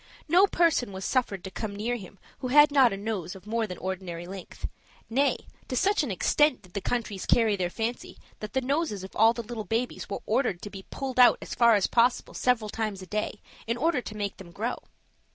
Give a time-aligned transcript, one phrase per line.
[0.27, 3.67] No person was suffered to come near him who had not a nose of more
[3.67, 4.67] than ordinary length;
[5.11, 9.15] nay, to such an extent did the countries carry their fancy, that the noses of
[9.15, 12.71] all the little babies were ordered to be pulled out as far as possible several
[12.71, 14.77] times a day, in order to make them grow.